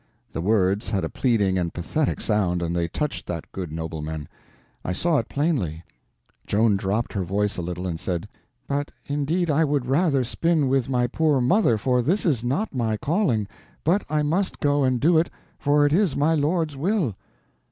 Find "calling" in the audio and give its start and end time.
12.97-13.47